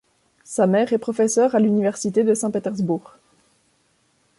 Sa 0.45 0.65
mère 0.65 0.93
est 0.93 0.97
professeur 0.97 1.53
à 1.53 1.59
l'Université 1.59 2.23
de 2.23 2.33
Saint-Pétersbourg. 2.33 3.17